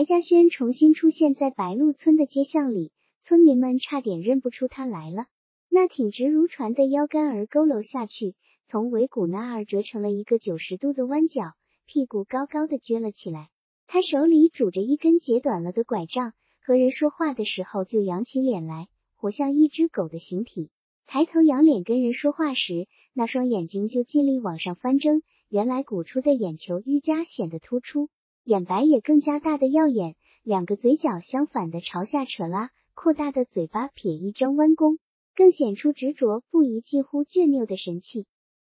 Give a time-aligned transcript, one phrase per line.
[0.00, 5.26] 白嘉轩重新出现在白鹿村的街巷里，村民们差点认不出他来了。
[5.68, 8.34] 那挺直如船的腰杆儿佝偻下去，
[8.64, 11.52] 从尾骨那儿折成了一个九十度的弯角，
[11.84, 13.50] 屁股高高的撅了起来。
[13.86, 16.32] 他手里拄着一根截短了的拐杖，
[16.64, 20.70] 和人说话的时候就扬起脸来，活像一只狗的形体。
[21.06, 25.20] 抬头仰脸跟人说话时，那双眼睛就尽力往上翻睁，
[25.50, 28.08] 原来鼓出的眼球愈加显得突出。
[28.44, 34.98] 眼白也更加大的耀眼，两个嘴角相反的朝下扯拉，扩大的嘴巴撇一张弯弓，
[35.36, 38.26] 更显出执着不移、近乎倔拗的神气。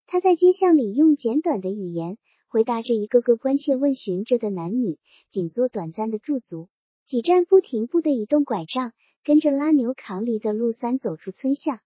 [0.05, 4.99] 他在街巷里用简短的语言回答着一个个关切问询着的男女，
[5.29, 6.67] 仅做短暂的驻足，
[7.05, 8.91] 几站不停步的移动拐杖，
[9.23, 11.79] 跟着拉牛扛犁的陆三走出村巷。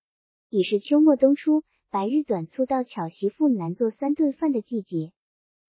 [0.49, 5.11] 已是秋末冬初，白日短促到巧媳妇难做三顿饭的季节。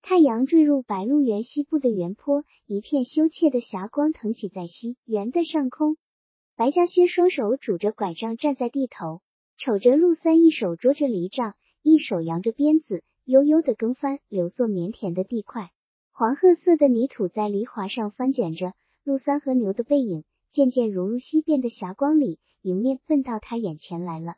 [0.08, 5.98] 太阳坠入白鹿原西部的原坡，一片羞怯的霞光腾起在西原的上空。
[6.56, 9.20] 白嘉轩双手拄着拐杖站在地头，
[9.58, 15.72] 瞅着陆三一手捉着犁杖，一手扬着鞭子，悠悠的耕翻留作棉田的地块。
[16.10, 18.72] 黄褐色的泥土在犁铧上翻卷着，
[19.04, 24.36] 陆三和牛的背影渐渐融入西边的霞光里，迎面奔到他眼前来了。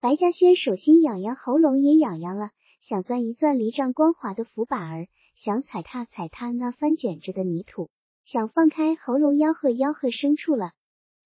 [0.00, 2.50] 白嘉轩手心痒痒，喉咙也痒痒了。
[2.80, 7.90] 想钻一钻犁杖光滑的扶把儿，想踩踏踩踏那翻卷着的泥土，
[8.24, 10.72] 想放开喉咙吆喝吆喝牲畜了。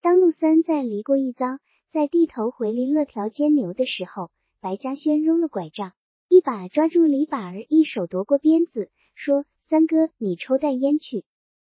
[0.00, 1.58] 当陆三在犁过一遭，
[1.91, 4.30] 在地头回犁了条尖牛的时候，
[4.61, 5.92] 白嘉轩扔了拐杖，
[6.28, 11.25] 一把抓住犁把儿，一手夺过鞭子，说：“三哥，你抽袋烟去。”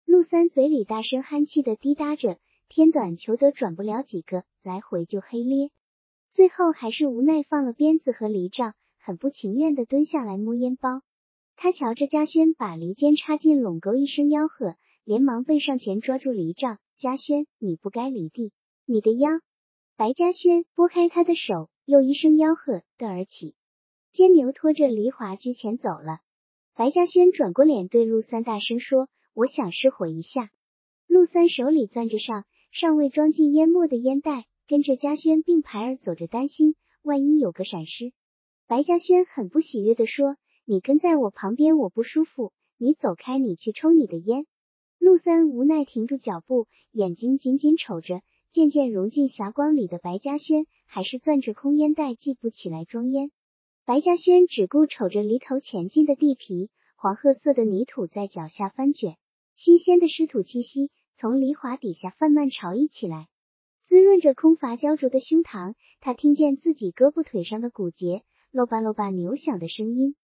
[0.05, 2.37] 陆三嘴里大声憨气的滴答着
[2.69, 5.69] ：“天短求得转不了几个，来回就黑咧。”
[6.31, 8.73] 最后还是无奈放了鞭子和犁杖。
[9.05, 11.01] 很不情愿的蹲下来摸烟包，
[11.57, 16.79] 他瞧着嘉轩把犁尖插进垄沟，一声吆喝，连忙奔上前抓住犁杖。
[16.95, 18.53] 嘉轩，你不该离地，
[18.85, 19.29] 你的腰！
[19.97, 23.55] 白嘉轩拨开他的手，又一声吆喝的而起，
[24.13, 26.19] 尖牛拖着犁铧居前走了。
[26.73, 30.49] 白嘉轩转过脸对陆三大声说：“我想失火一下。”
[31.07, 38.13] 陆三手里攥着上尚未装进烟末的烟袋，跟着嘉轩并排而走着，担心万一有个闪失。
[38.65, 42.53] 白嘉轩很不喜悦的说：“你跟在我旁边，我不舒服。
[42.77, 44.45] 你走开，你去抽你的烟。”
[44.99, 53.31] 陆三无奈停住脚步，眼睛紧紧瞅着渐渐融进霞光里的白嘉轩，还是攥着空烟袋，记不起来装烟。
[53.85, 59.17] 白嘉轩只顾瞅着犁头前进的地皮，黄褐色的泥土在脚下翻卷，
[59.57, 63.27] 新鲜的湿土气息从犁铧底下泛漫潮溢起来，
[63.85, 65.75] 滋润着空乏焦灼的胸膛。
[65.99, 68.23] 他听见自己胳膊腿上的骨节。
[68.53, 70.15] 喽吧喽吧，牛响的声音，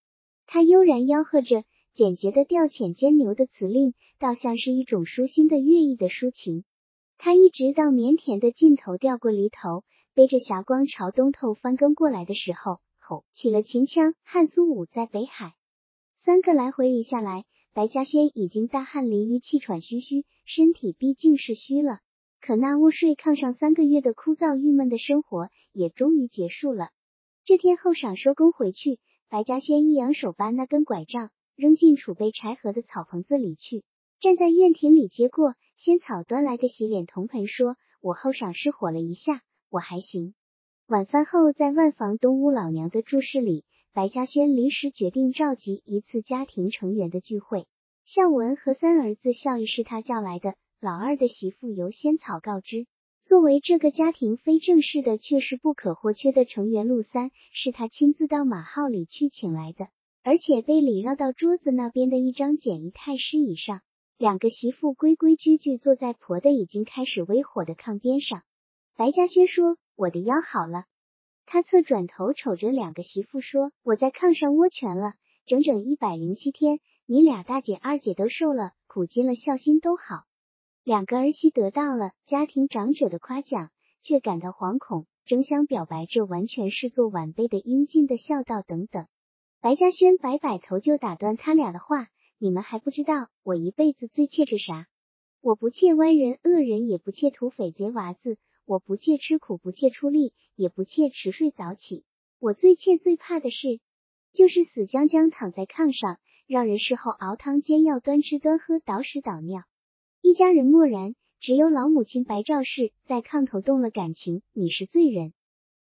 [0.46, 1.64] 他悠然吆喝着，
[1.96, 6.64] 简洁的调遣尖牛的词令，倒像是一种舒心的乐意的抒情。
[7.18, 14.14] 他一直到棉田的尽头调过犁头，背着霞光朝东头翻耕过来的时候，吼起了秦腔。
[14.24, 15.56] 汉苏武在北海，
[16.20, 21.98] 三个来回一下来，白嘉轩已经大汗淋漓，气喘吁吁，身体毕竟是虚了。
[22.40, 26.90] 可那卧睡炕上三个月的枯燥郁闷的生活，也终于结束了。
[27.50, 33.84] 这天后晌收工回去，白嘉轩一扬手，把那根拐杖扔进储备柴禾的草棚子里去，
[34.20, 40.36] 站在院庭里接过仙草端来的洗脸铜盆，说：“我后晌失火了一下，我还行。”
[40.86, 47.66] 晚饭后，在万房东屋老娘的住室里，白嘉轩临时决定召集一次家庭成员的聚会。
[48.06, 52.86] 孝文和三儿子孝义是他叫来的，老二的媳妇由仙草告知。
[53.30, 59.90] 作为这个家庭非正式的却是不可或缺的成员，陆三是他亲自到马号里去请来的，
[60.24, 63.82] 而且被礼让到桌子那边的一张简易太师椅上。
[64.18, 68.42] 两个媳妇规规矩矩坐在婆的已经开始微火的炕边上。
[68.98, 70.86] 白嘉轩说：“我的腰好了。”
[71.46, 75.14] 他侧转头瞅着两个媳妇说：“我在炕上窝全了，
[75.46, 80.24] 整整一百零七天，你俩大姐二姐都瘦了，苦尽了孝心都好。”
[80.90, 83.70] 两个儿媳得到了家庭长者的夸奖，
[84.02, 89.06] 却感到惶恐，争相表白这完全是做晚辈的应尽的孝道等等。
[89.62, 92.08] 白嘉轩摆摆头就打断他俩的话
[92.42, 94.88] ：“你们还不知道我一辈子最怯着啥？
[95.42, 102.04] 我不怯歪人恶人，也不怯土匪贼娃子，我不怯吃苦，不怯出力，也不怯迟睡早起。
[102.40, 103.80] 我最怯最怕的事，
[104.34, 109.62] 就是死僵僵躺在炕上，让人事后熬汤煎药，端吃端喝，倒屎倒尿。”
[110.22, 114.42] 一家人默然，只有老母亲白兆氏在炕头动了感情。
[114.52, 115.34] 你是罪人，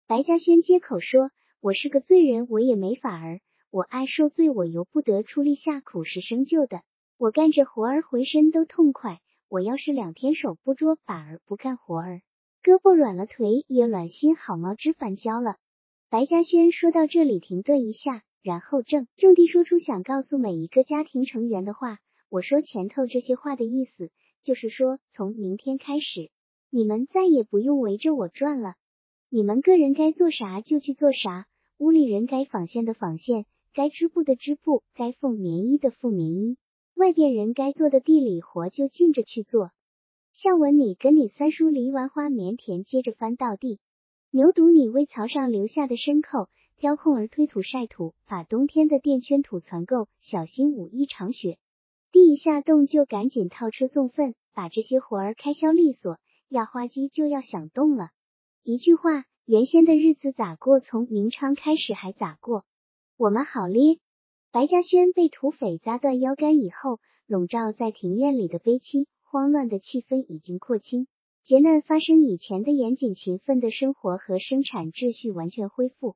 [0.07, 3.41] 白嘉轩接口说：“我是个罪人，我也没法儿。
[3.69, 6.83] 我爱受罪，我由不得出力下苦是生就的。
[7.17, 9.19] 我干着活儿，浑身都痛快。
[9.49, 12.21] 我要是两天手不捉反而不干活儿，
[12.63, 15.57] 胳膊软了腿也软心，好毛枝反焦了。
[16.09, 21.99] 白嘉轩说到这里停顿一下，然后正正地说出想告诉每一个家庭成员的话。
[22.31, 24.11] 我说前头这些话的意思，
[24.43, 26.29] 就是说从明天开始，
[26.69, 28.75] 你们再也不用围着我转了。
[29.29, 31.45] 你们个人该做啥就去做啥，
[31.77, 36.57] 屋里人该纺线的纺线，该织布的织布，该缝棉衣的缝棉衣。
[36.95, 39.71] 外边人该做的地里活就尽着去做。
[40.33, 43.79] 孝文，你跟你三叔犁完花棉田，接着翻稻地。
[44.31, 51.57] 牛犊，你为槽上留下的牲口挑空儿推土晒土，把冬天的垫圈土攒够，小心五一场雪。
[52.11, 56.17] 地一下冻就赶紧套车送粪，把这些活儿开销利索。
[56.49, 58.09] 压花机就要响动了。
[58.63, 60.79] 一句话，原先的日子咋过？
[60.79, 62.65] 从明昌开始还咋过？
[63.17, 63.99] 我们好咧！
[64.51, 71.05] 白嘉轩被土匪砸断腰杆以后，笼罩在庭院里的悲凄、慌乱的气氛已经廓清。
[71.43, 76.15] 劫难发生以前的严谨勤奋的生活和生产秩序完全恢复。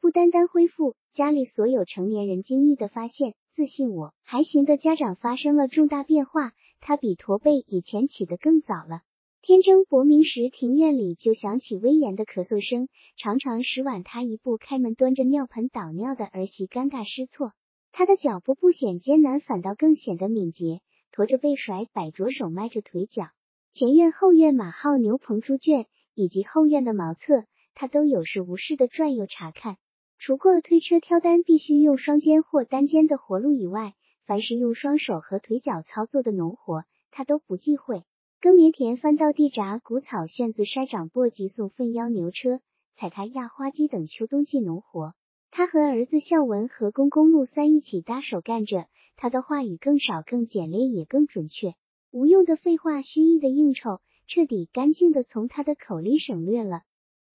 [0.00, 6.52] 不单单恢复，家里所有成年人惊异的发现，自信我还行的家长发生了重大变化。
[6.80, 9.02] 他比驼背以前起得更早了。
[9.40, 17.52] 天真薄明时，庭院里就响起威严的咳嗽声，常常使晚他一步开门端着尿盆倒尿的儿媳尴尬失措。
[17.92, 20.80] 他的脚步不显艰难，反倒更显得敏捷，
[21.12, 23.26] 驼着背甩，摆着手，迈着腿脚。
[23.72, 27.44] 前院后院马号牛棚猪圈以及后院的茅厕，
[27.74, 29.76] 他都有事无事的转悠查看。
[30.24, 38.04] 除过推车挑担必须用双肩或单肩的活路以外，凡是用双手和腿脚操作的农活，他都不忌讳。
[38.40, 42.60] 耕棉田、翻稻地、铡谷草、旋子、筛长簸箕、送粪邀牛车、
[42.94, 45.14] 踩踏压花机等秋冬季农活，
[45.50, 48.86] 他和儿子孝文和公公陆三一起搭手干着。
[49.16, 51.74] 他的话语更少、更简练，也更准确。
[52.12, 53.98] 无用的废话、虚意的应酬，
[54.28, 56.82] 彻底干净的从他的口里省略了。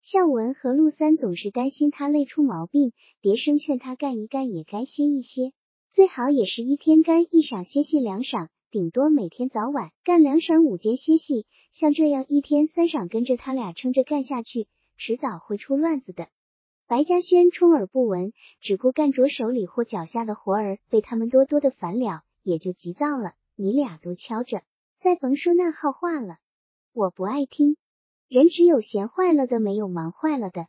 [0.10, 5.52] 孝文和陆三总是担心他累出毛病，别声劝他干一干也该歇一歇，
[5.90, 8.48] 最好也是一天干一晌，歇息两晌。
[8.72, 16.30] 顶多每天早晚干两晌午间歇息，像这样一天三晌跟着他俩撑着干下去，迟早会出乱子的。
[16.88, 18.32] 白嘉轩充耳不闻，
[18.62, 23.34] 只顾干着手里或脚下的活儿，被他们多多的烦了，也就急躁了。
[23.58, 24.64] 你俩都敲着，
[25.02, 26.38] 再甭说那号话了，
[26.94, 27.76] 我不爱听。
[28.30, 30.68] 人只有闲坏了的，没有忙坏了的。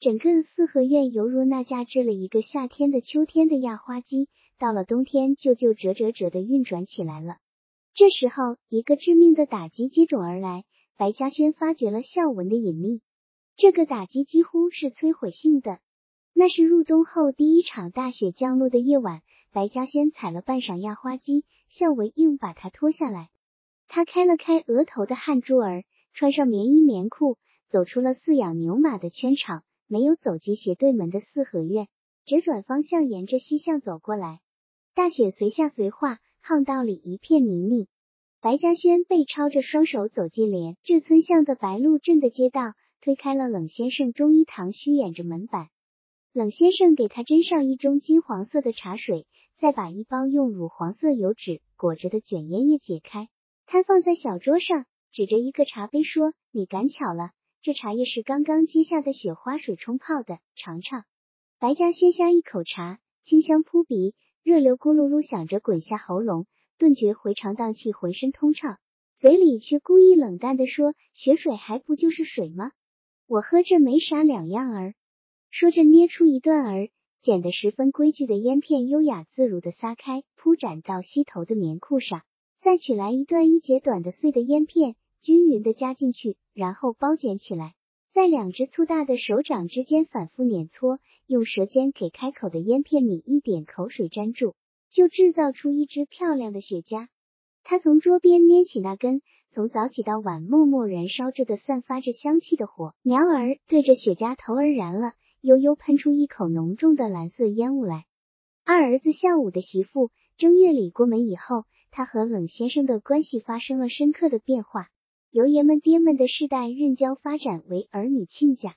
[0.00, 4.28] 整个四合院犹如那架制了一个夏天的、秋天的压花机。
[4.58, 7.36] 到了冬天，就就折折折的运转起来了。
[7.92, 10.64] 这时候，一个致命的打击接踵而来。
[10.96, 13.02] 白嘉轩发觉了孝文的隐秘，
[13.56, 15.80] 这个打击几乎是摧毁性的。
[16.32, 19.20] 那是入冬后第一场大雪降落的夜晚，
[19.52, 23.28] 白嘉轩踩了半晌压花机，孝文硬把他拖下来。
[23.88, 25.84] 他开了开额头的汗珠儿，
[26.14, 27.38] 穿上棉衣棉裤，
[27.68, 31.88] 走出了饲养牛马的圈场，没有走进斜对门的四合院，
[32.24, 34.38] 折转方向，沿着西巷走过来。
[34.94, 37.88] 大雪随下随化，巷道里一片泥泞。
[38.40, 45.66] 白嘉轩背抄着双手走进连这村巷的白鹿镇的街道，推开了冷先生中医堂虚掩着门板。
[46.32, 49.26] 冷先生给他斟上一盅金黄色的茶水，
[49.56, 53.28] 再把一包用乳黄色油纸裹着的卷烟叶解开，
[53.66, 57.30] 摊放在小桌上，指着一个茶杯说：“你赶巧了，
[57.62, 61.04] 这茶叶是刚刚接下的雪花水冲泡的，尝尝。”
[61.60, 64.16] 白嘉轩呷一口茶，清香扑鼻。
[64.42, 68.78] 热流咕噜噜响着滚下喉咙，顿觉回肠荡气，浑身通畅，
[69.14, 72.72] 嘴里却故意冷淡的说：“雪水还不就是水吗？
[73.28, 74.94] 我喝着没啥两样儿。”
[75.48, 76.88] 说着捏出一段儿
[77.20, 82.22] 剪得十分规矩的烟片，优雅自如的撒开，铺展到膝头的棉裤上，
[82.60, 87.72] 再取来一段一截短的碎的烟片，均匀的加进去，然后包卷起来。
[88.12, 94.54] 在两只粗大的手掌之间反复碾搓，用舌尖给开口的烟片抿一点口水粘住，
[94.90, 97.08] 就制造出一只漂亮的雪茄。
[97.62, 108.04] 他从桌边拈起那根从早起到晚默默燃烧着的、散发着香气的火苗儿，对着雪茄头儿燃了，悠悠喷出一口浓重的蓝色烟雾来。
[108.66, 114.90] 二儿子孝武的媳妇正月里过门以后，他和冷先生的关系发生了深刻的变化。
[115.34, 118.76] 由爷们爹们的世代认交发展为儿女亲家，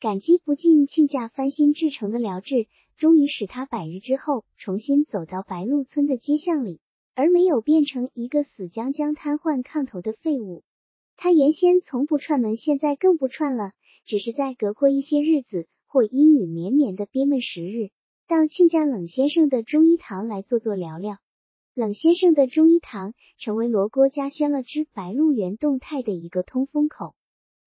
[0.00, 6.80] 感激不尽亲家翻新制成的疗治，终于使他百日之后重新走到白鹿村的街巷里，
[7.14, 10.62] 而没有变成一个死僵僵瘫痪炕头的废物。
[11.18, 13.72] 他原先从不串门，现在更不串了，
[14.06, 17.90] 只是在隔过一些日子或阴雨绵绵的憋闷时日，
[18.26, 21.18] 到亲家冷先生的中医堂来坐坐聊聊。
[21.74, 27.14] 冷先生的中医堂成为罗锅家宣了之白鹿原动态的一个通风口。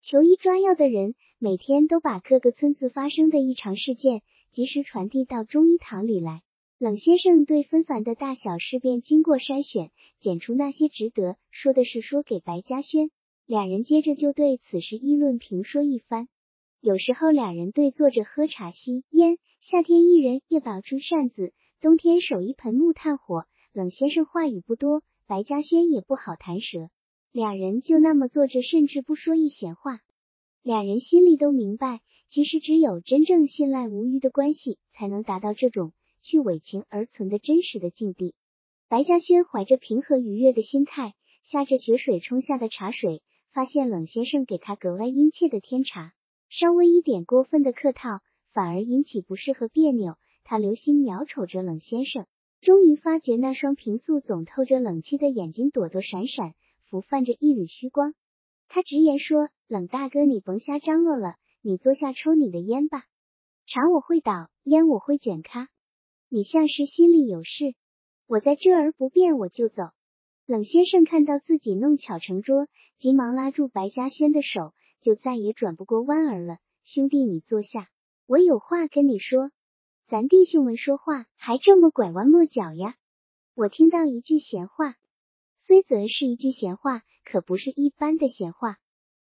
[0.01, 6.41] 求医抓药的人每天都把各个村子发生的异常事件及时传递到中医堂里来。
[6.77, 13.09] 冷先生对纷繁的大小事便经过筛选，拣出那些值得说的是说给白嘉轩。
[13.45, 16.27] 两人接着就对此事议论评说一番。
[16.81, 23.45] 有时候两人对坐着喝茶吸烟，夏天一人一把竹扇子，冬天守一盆木炭火。
[23.73, 26.91] 冷先生话语不多，白嘉轩也不好弹舌，
[27.31, 29.99] 俩人就那么坐着，甚至不说一闲话。
[30.61, 38.35] 俩人心里都明白，其实只有真正信赖无虞的关系，才能达到这种去伪情而存的真实的境地。
[38.89, 46.13] 白嘉轩怀着平和愉悦的心态，下着雪水冲下的茶水，发现冷先生给他格外殷切的添茶，
[46.47, 48.19] 稍微一点过分的客套，
[48.51, 50.13] 反而引起不适和别扭。
[50.43, 52.27] 他留心瞄瞅着冷先生。
[52.63, 56.53] 终于发觉那双平素总透着冷气的眼睛躲躲闪闪，
[56.89, 58.13] 浮泛着一缕虚光。
[58.69, 63.03] 他直言说：“冷大哥，你甭瞎张罗了，你坐下抽你的烟吧。
[63.65, 65.67] 茶我会倒，烟我会卷咖。
[66.29, 67.75] 你像是心里有事，
[68.27, 69.83] 我在这儿不便我就走。”
[70.47, 76.59] 冷先生看到自己弄巧成拙，急忙拉住白嘉轩的手，就再也转不过弯儿了。
[76.85, 77.89] 兄弟，你坐下，
[78.25, 79.51] 我有话跟你说。
[80.13, 82.95] 咱弟兄们说话还这么拐弯抹角呀！
[83.55, 84.93] 我听到一句闲话，
[85.57, 88.77] 虽则是一句闲话，可不是一般的闲话。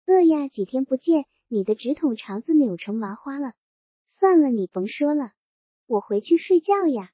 [0.07, 3.55] 饿呀，几天不见，你的直筒肠子扭成麻花了。
[4.07, 5.33] 算了，你甭说了，
[5.88, 7.11] 我回去睡觉呀。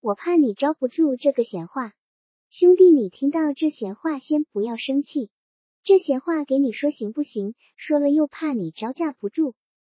[0.00, 1.92] 我怕你招不住这个闲话。
[2.50, 5.30] 兄弟，你听到这闲话，先不要生气。
[5.84, 7.54] 这闲话给你说行不行？
[7.76, 9.54] 说了又怕你招架不住。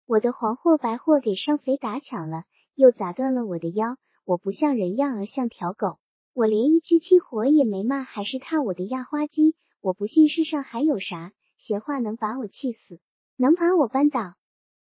[0.06, 2.46] 我的黄货白货给上肥打抢了。
[2.74, 5.98] 又砸断了我的腰，我不像人样儿像条狗，
[6.32, 9.56] 我连一句气活也没骂，还是踏我的压花机。
[9.80, 13.00] 我不信世上还有啥闲话能把我气死，
[13.36, 14.34] 能把我扳倒，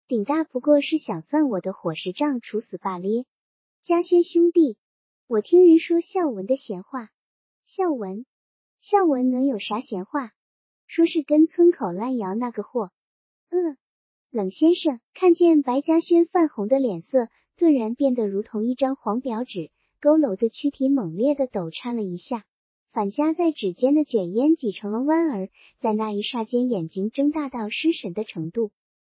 [0.07, 3.25] 顶大不过是想算我的伙食账，处死罢咧。
[3.83, 4.77] 嘉轩兄弟，
[5.27, 7.09] 我听人说孝文的闲话，
[7.67, 8.27] 孝文，
[8.81, 10.33] 孝文能有啥闲话？
[10.87, 12.91] 说是跟村口烂窑那个货。
[13.49, 13.77] 呃，
[14.31, 17.29] 冷先生看见白嘉轩泛红的脸色。
[17.61, 22.47] 顿然变得如同一张黄表纸，佝偻的躯体猛烈的抖颤了一下，
[22.91, 28.71] 反夹在指尖的卷烟挤成了弯儿，在那一霎间，眼睛睁大到失神的程度。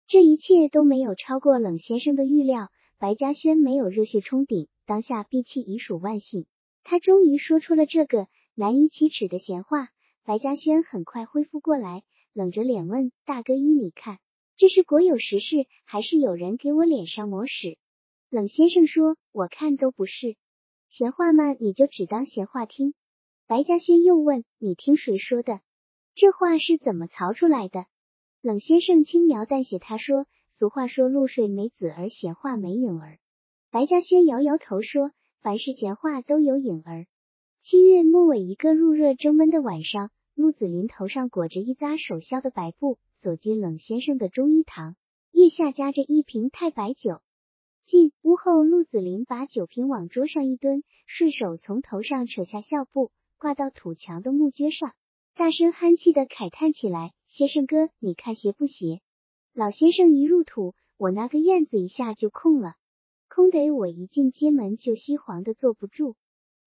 [0.08, 2.66] 这一切都没有超过冷先生的预料。
[2.98, 6.46] 白嘉轩没有热血冲顶，当下闭气已属万幸。
[6.82, 9.86] 他终于说出了这个难以启齿的闲话。
[10.24, 14.18] 白嘉轩很快恢复过来，冷着脸问：“大哥一，你看
[14.56, 17.78] 这是国有实事，还是有人给我脸上抹屎？”
[18.32, 20.36] 冷先生说：“我看都不是
[20.88, 22.94] 闲话嘛，你就只当闲话听。”
[23.46, 25.60] 白嘉轩又问：“你听谁说的？
[26.14, 27.84] 这话是怎么曹出来的？”
[28.40, 33.18] 冷先生轻描淡写他说：“俗话说露水没子儿，闲话没影儿。”
[33.70, 35.10] 白嘉轩摇摇头说
[35.42, 37.04] ：“凡是闲话都有影儿。”
[37.60, 44.96] 七月末尾一个入热蒸闷的晚上，陆子霖头上裹着一扎手削的白布，走进冷先生的中医堂，
[45.32, 47.20] 腋下夹着一瓶太白酒。
[47.84, 54.94] 进屋后，陆子霖把酒瓶往桌上一蹲，顺手从头上扯下孝布，挂到土墙的木橛上，
[55.34, 59.00] 大声憨气的慨叹起来：“先生哥，你看邪不邪？
[59.52, 62.74] 老先生一入土，我那个院子一下就空了，
[63.28, 66.14] 空得我一进街门就西黄的坐不住，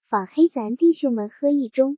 [0.10, 1.96] 仿黑咱弟兄们喝一盅。”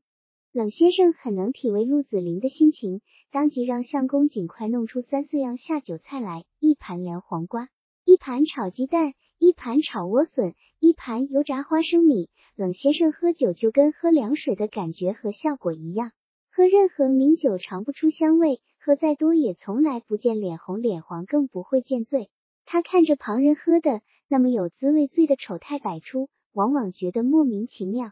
[0.53, 7.69] 冷先生很能体味陆子霖的心情，当即让相公尽快弄出三四样下酒菜来，一盘凉黄瓜。
[8.07, 12.29] 一盘炒鸡蛋，一盘炒莴笋，一盘油炸花生米。
[12.55, 16.13] 冷先生喝酒就跟喝凉水的感觉和效果一样，
[16.49, 22.29] 喝任何名酒尝不出香味，喝再多也从来不见脸红脸黄，更不会见醉。
[22.63, 23.99] 他看着旁人喝的
[24.29, 28.11] 那么有滋味，醉的丑态百出，往往觉得莫名其妙。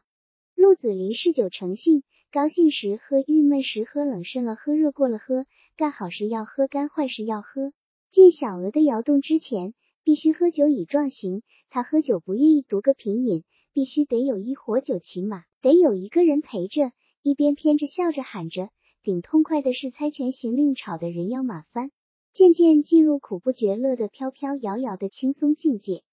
[0.56, 5.46] 陆子霖嗜酒成性，高兴时喝，郁闷时喝，冷胜了喝，热过了喝，
[5.78, 7.72] 干好时要喝，干坏时要喝。
[8.12, 9.74] 进小鹅的窑洞之前。
[10.06, 13.44] 必须喝酒以壮行，他喝酒不愿意独个品饮，
[13.74, 16.92] 必须得有一伙酒骑马，得有一个人陪着，
[17.24, 18.70] 一边偏着笑着喊着，
[19.02, 21.90] 顶痛快的是猜拳行令，吵得人仰马翻，
[22.36, 26.04] 渐渐进入苦不觉乐的飘飘摇摇的轻松境界。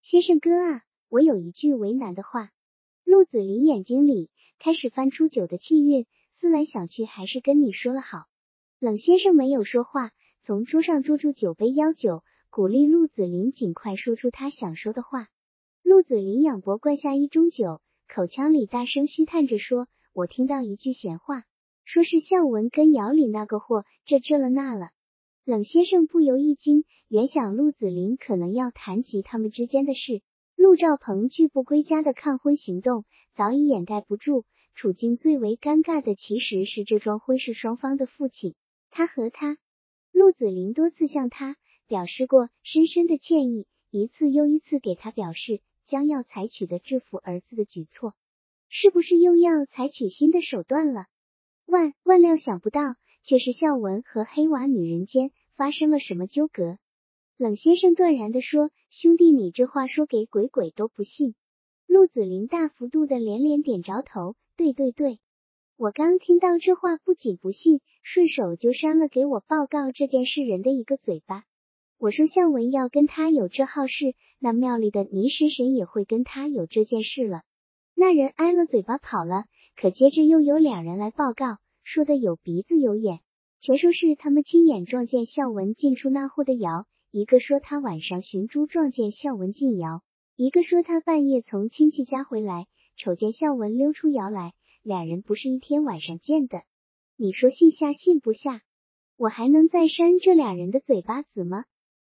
[0.00, 2.50] 先生哥啊，我有一句为难的话。
[3.04, 8.24] 陆子霖眼睛里开始翻出酒的气韵，思来想去，还是跟你说了好。
[8.80, 12.24] 冷先生没有说话，从桌上捉住酒杯邀酒。
[12.54, 15.28] 鼓励陆子霖尽快说出他想说的话。
[15.82, 17.80] 陆子霖仰脖灌下一盅酒，
[18.14, 21.44] 口腔里大声嘘叹着说：“我听到一句闲话，
[21.86, 24.90] 说是孝文跟姚里那个货这这了那了。”
[25.46, 30.20] 冷先生不由一惊，原想陆子霖可能要谈及他们之间的事。
[30.54, 34.44] 陆兆鹏拒不归家的抗婚行动早已掩盖不住，
[34.74, 38.54] 处境最为尴尬的其实是这桩婚事双方的父亲。
[38.90, 39.56] 他和他，
[40.12, 41.56] 陆子霖多次向他
[41.92, 48.14] 表示过深深的歉意，一次又一次给他表示将要采取的制服儿子的举措，
[48.70, 51.04] 是不是又要采取新的手段了？
[51.66, 52.80] 万万料想不到。
[53.24, 56.78] 却是孝文和黑娃女人间发生了什么纠葛？
[57.36, 61.36] 冷先生断然的说：“兄弟，你这话说给鬼鬼都不信。”
[61.86, 65.20] 陆子霖大幅度的连连点着头：“对对对，
[65.76, 71.44] 我刚听到这话，不仅不信，顺手就扇了给我报告这件事人的一个嘴巴。
[72.02, 77.42] 我说孝文要跟他有这好事，那庙里的泥石神也会跟他有这件事了。
[77.94, 79.44] 那人挨了嘴巴跑了，
[79.76, 83.20] 可接着又有两人来报告。”说的有鼻子有眼，
[83.60, 86.86] 全说是他们亲眼撞见孝文进出那户的窑。
[87.12, 90.02] 一个说他晚上寻猪撞见孝文进窑，
[90.34, 92.66] 一个说他半夜从亲戚家回来，
[92.96, 96.62] 瞅见孝文溜出窑来，俩人不是一天晚上见的。
[97.16, 98.60] 你说信下信不下？
[99.16, 101.64] 我还能再扇这俩人的嘴巴子吗？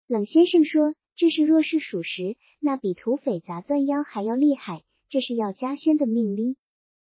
[0.07, 6.55] 冷先生说，这事若是属实，那比土匪砸断腰还要厉害，这是要嘉轩的命哩。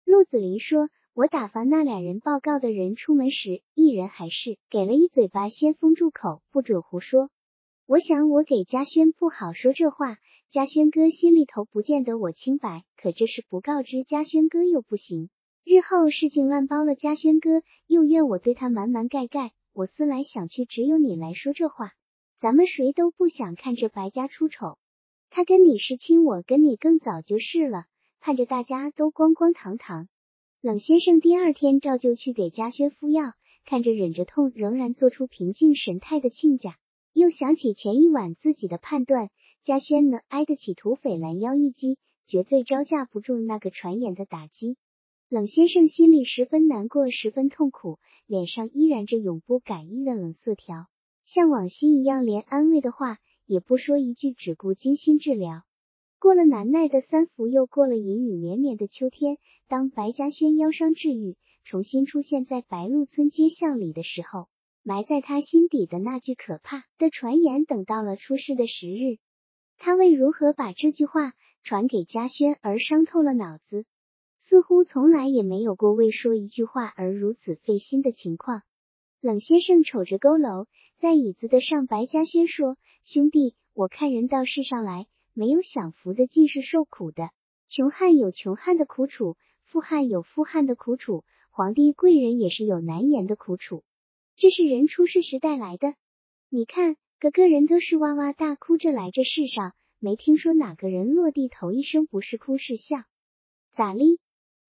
[0.04, 0.88] 陆子霖说。
[1.14, 7.28] 我打发那俩人报告的人出门时，一人还是给了一嘴巴，先封住口，不准胡说。
[7.84, 10.16] 我想我给嘉轩不好说这话，
[10.48, 15.28] 嘉轩哥心里头不见得我清白，可这事不告知嘉轩哥又不行。
[15.64, 19.52] 日后事情乱包了，嘉轩哥又怨我对他瞒瞒盖盖。
[19.74, 21.92] 我思来想去，只有你来说这话，
[22.42, 24.76] 咱们谁都不想看着白家出丑。
[25.30, 27.84] 他跟你是亲，我跟你更早就是了，
[28.18, 30.08] 盼着大家都光光堂堂。
[30.60, 33.34] 冷先生第二天照旧去给嘉轩敷药，
[33.64, 36.74] 看着忍着痛仍然做出平静神态的亲家，
[37.12, 39.30] 又想起前一晚自己的判断，
[39.62, 44.76] 嘉轩能挨得起土匪拦腰一击，绝对招架不住那个传言的打击。
[45.28, 50.88] 冷先生心里十分难过，十分痛苦，脸上依然着永不改易的冷色条，
[51.34, 53.16] 像往昔一样，连安慰的话
[53.46, 55.62] 也不说一句，只顾精心治疗。
[56.18, 59.38] 过了难耐的三伏，又过了阴雨绵绵的秋天。
[59.66, 64.48] 当白嘉轩腰伤治愈，重新出现在白鹿村街巷里的时候，
[64.82, 69.16] 埋在他心底的那句可怕的传言，等到了出事的时日。
[69.78, 73.86] 他为如何把这句话传给嘉轩而伤透了脑子，
[74.38, 78.60] 似乎从来也没有过为说一句话而如此费心的情况。
[79.22, 87.30] 冷先生瞅着佝偻在椅子的上白嘉轩说：“兄弟，我看人到世上来。”没有享福的，尽是受苦的。
[87.66, 93.82] 穷汉有穷汉的苦楚，富汉有富汉的苦楚，皇帝贵人也是有难言的苦楚。
[94.36, 95.94] 这是人出世时带来的。
[96.50, 102.98] 你看，个个人都是哇哇大哭着来这世上，没听说哪个人落地头一声不是哭是笑。
[103.72, 104.20] 咋哩？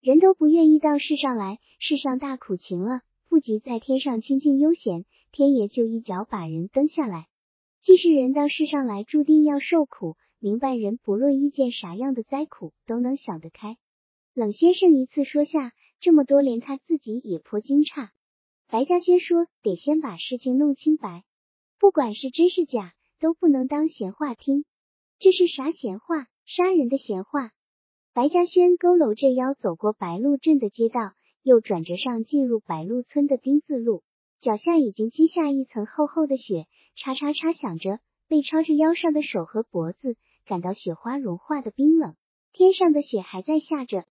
[0.00, 7.26] 人都不愿意到世上来，世上大苦情了，不及在天上清静悠闲，天爷就一脚把人蹬下来。
[7.80, 10.16] 既是人到世上来，注定要受苦。
[10.38, 13.76] 明白人不论遇见啥样的灾苦，都能想得开。
[14.34, 18.08] 冷先生一次说下这么多，连他自己也颇惊诧。
[18.68, 21.24] 白嘉轩说：“得先把事情弄清白，
[21.78, 24.64] 不管是真是假，都不能当闲话听。
[25.18, 26.26] 这是啥闲话？
[26.44, 27.52] 杀人的闲话。”
[28.12, 34.02] 白嘉轩佝偻着腰走过白鹿镇的街道，又转折上进入白鹿村的丁字路，
[34.42, 40.16] 脚下已经积下一层厚厚的雪，叉叉叉响着，被抄着腰上的手和脖子。
[40.44, 42.16] 感到雪花融化的冰冷，
[42.52, 44.04] 天上的雪还在下着。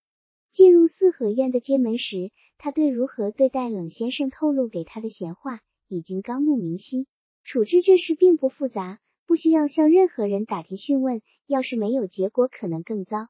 [0.53, 7.07] 进入四合院的街门时，他对如何对待冷先生透露给他的闲话已经纲目明晰。
[7.43, 11.21] 处置这事并不复杂，不需要向任何人打听讯问。
[11.45, 13.27] 要是没有结果，可能更糟。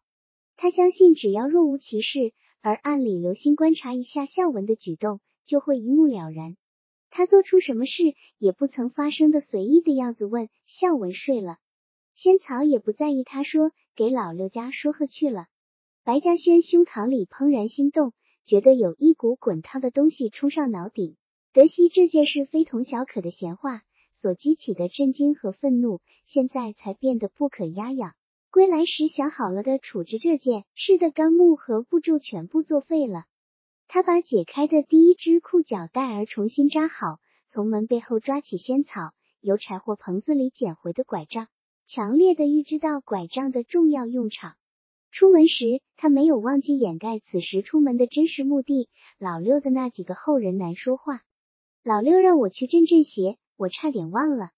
[0.55, 6.57] 他相信，只要若无其事，而暗里留心观察一下孝文的举动，就会一目了然。
[7.11, 11.57] 他做出什么事也不曾发生的随意的样子，问孝文睡了。
[12.15, 15.47] 仙草也不在意，他说：“给老六家说和去了。”
[16.03, 18.13] 白嘉轩胸膛里怦然心动，
[18.45, 21.15] 觉得有一股滚烫的东西冲上脑顶。
[21.53, 23.81] 德西这件事非同小可的闲话
[24.13, 27.99] 所激起的震惊和愤怒，现在才变得不可压抑。
[28.51, 33.25] 归来时想好了的处置这件事的纲目和步骤全部作废了。
[33.93, 41.49] 他把解开的第一只裤脚带儿重新扎好，从门背后抓起仙草由柴火棚子里捡回的拐杖。
[41.87, 44.53] 强烈的预知到拐杖的重要用场。
[45.11, 48.87] 出门时，他没有忘记掩盖此时出门的真实目的。
[49.19, 51.19] 老六的那几个后人难说话。
[51.83, 54.51] 老六让我去镇镇邪，我差点忘了。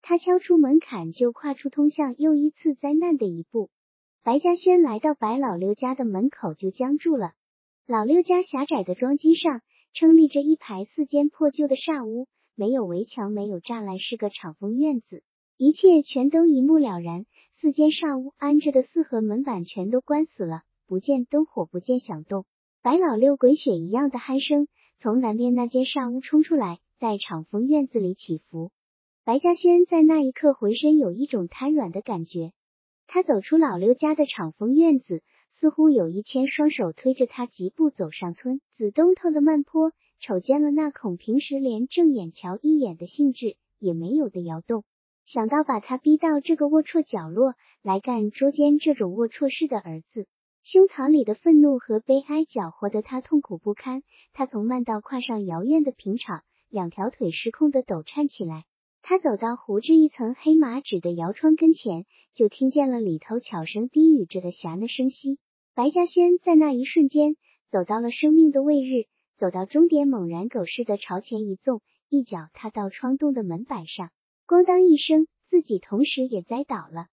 [0.00, 3.68] 他敲出门槛，就跨出通向又一次灾难的一步。
[4.22, 7.32] 白嘉轩来到白老六家的门口就僵住了。
[7.88, 9.60] 老六家狭窄的庄基上，
[9.92, 15.22] 撑立着一排四间破旧的煞屋，没有围墙，没有栅栏，是个敞风院子。
[15.56, 17.26] 一切全都一目了然。
[17.54, 22.44] 四间煞屋安着的四合门板全都关死了，不见灯火，不见响动。
[22.82, 24.66] 白老六鬼血一样的鼾声
[24.98, 28.72] 从南边那间煞屋冲出来，在敞风院子里起伏。
[29.24, 32.50] 白嘉轩在那一刻浑身有一种瘫软的感觉。
[33.06, 44.84] 他走出老刘家的敞风院子，似乎有一千双手推着他疾步走上村子东头的慢坡，瞅见了那孔平时连正眼瞧一眼的兴致也没有的窑洞。
[45.24, 50.28] 想到把他逼到这个龌龊角落来干捉奸这种龌龊事的儿子，
[50.62, 54.02] 胸膛里的愤怒和悲哀搅和得他痛苦不堪。
[54.32, 58.64] 他从慢道跨上窑院的平场，两条腿失控的抖颤起来。
[59.08, 65.38] 他走到糊着一层黑麻纸的窑窗跟前，就听见了里头悄声低语着的霞那声息。
[65.76, 67.36] 白嘉轩在那一瞬间
[67.70, 74.10] 走到了生命的位日，走到终点，猛然狗似的朝前一纵，一脚踏到窗洞的门板上。
[74.44, 77.06] 咣当一声，自己同时也栽倒了。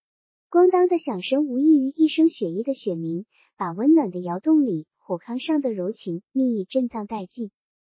[0.50, 3.24] 咣当的响声无异于一声雪衣的雪鸣，
[3.56, 7.52] 把温暖的窑洞里火炕上的柔情蜜意震荡殆尽。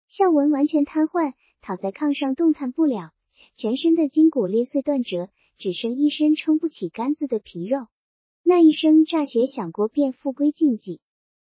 [0.07, 3.10] 孝文完全瘫痪，躺在炕上动弹不了，
[3.55, 7.88] 全身的筋骨裂碎断折，只剩一身撑不起杆子的皮肉。
[8.43, 10.99] 那一声炸雪响过，便复归静寂。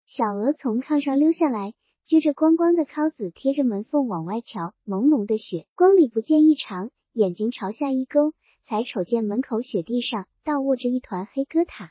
[0.06, 1.74] 小娥从炕上溜下来，
[2.06, 6.90] 撅着光光的尻子贴着门缝往外瞧，朦胧的雪光里不见异常。
[7.12, 8.34] 眼睛朝下一勾，
[8.64, 11.90] 才瞅见门口雪地上倒卧着一团黑疙瘩。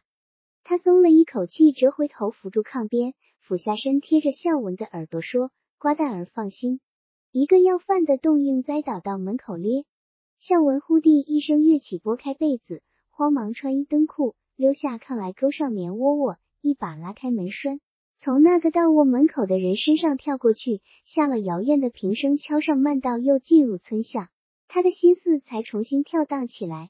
[0.64, 6.80] 他松了一口气，折回头扶住炕边，俯下身贴着孝文的耳朵说：“瓜蛋儿放心，
[7.32, 9.86] 一个要饭的冻硬栽倒到门口咧。”
[10.40, 17.82] 孝文呼地一声跃起，拨开被子，慌忙穿衣蹬裤，溜下炕来，勾上棉窝窝，一把拉开门栓，
[18.18, 24.30] 从那个倒卧门口的人身上跳过去，下了窑院的平声，敲上慢道，又进入村巷。
[24.70, 26.90] 他的心思才重新跳荡起来。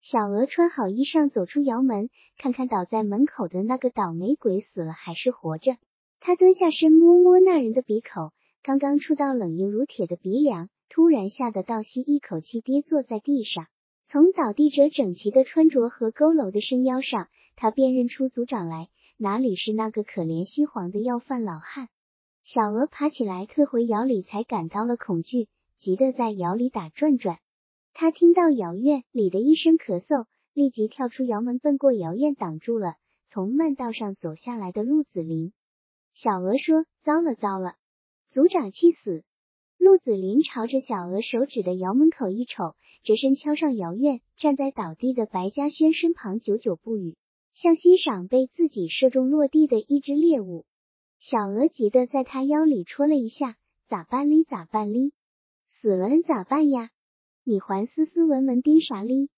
[0.00, 5.76] 小娥穿好衣裳，走出窑门，看看倒在门口的那个倒霉鬼死了还是活着。
[6.18, 8.32] 他蹲下身摸摸那人的鼻口，
[8.62, 13.66] 刚刚触到冷硬如铁的鼻梁，突然吓得倒吸一口气，跌坐在地上。
[14.06, 21.88] 从倒地者整齐的穿着和佝偻的身腰上，他辨认出族长来，哪里是那个可怜稀黄的要饭老汉？
[22.44, 25.48] 小娥爬起来，退回窑里，才感到了恐惧。
[25.78, 27.38] 急得在窑里打转转，
[27.92, 32.94] 他听到窑院里的一声咳嗽，立即跳出窑门，奔过窑院，挡住了
[33.28, 35.52] 从慢道上走下来的陆子霖。
[36.14, 37.74] 小娥说：“糟了糟了，
[38.28, 39.24] 族长气死！”
[39.78, 47.16] 陆子霖朝着小娥手指的窑门口一瞅，折身敲上窑院，站在倒地的白嘉轩身旁，久久不语，
[47.54, 50.64] 像欣赏被自己射中落地的一只猎物。
[51.18, 54.44] 小娥急得在他腰里戳了一下：“咋办哩？
[54.44, 55.12] 咋办哩？”
[55.68, 56.90] 死了咋办呀？
[57.44, 59.28] 你还斯斯文文盯啥哩？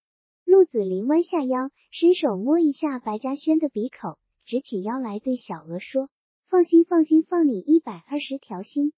[0.45, 6.09] 陆子霖弯下腰，伸手摸一下白嘉轩的鼻口，直起腰来对小娥说
[6.49, 8.93] ：“放心，放心，放你一百二十条心，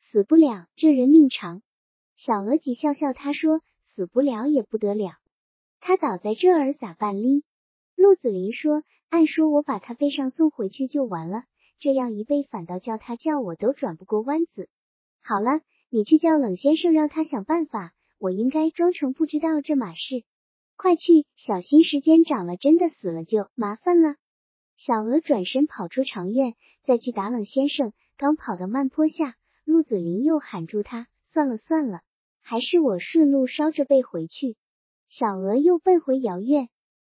[0.00, 1.62] 死不了，这人命长。”
[2.16, 5.12] 小娥急笑笑，他说：“死不了也不得了，
[5.78, 7.44] 他倒在这儿咋办哩？”
[7.96, 11.44] 陆子霖说：“按说我把他背上送回去就完了，
[11.78, 14.68] 这样一背反倒叫他叫我都转不过弯子。
[15.22, 15.60] 好了。”
[15.92, 17.92] 你去叫冷先生，让他想办法。
[18.20, 20.22] 我应该装成不知道这码事。
[20.76, 24.14] 快去，小心时间长了，真的死了就麻烦了。
[24.76, 27.92] 小娥转身跑出长院，再去打冷先生。
[28.16, 29.34] 刚跑到慢坡下，
[29.64, 32.02] 陆子霖又喊住他：“算了算了，
[32.42, 34.56] 还是我顺路捎着背回去。”
[35.08, 36.68] 小娥又奔回窑院。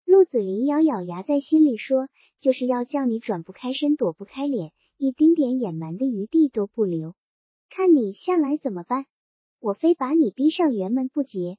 [0.05, 7.15] 陆子霖咬咬牙，在心里说：“就是要叫你转不开身，躲不开脸，一丁点隐瞒的余地都不留。”
[7.71, 9.07] 看你下来怎么办？
[9.59, 11.57] 我非把你逼上辕门不结。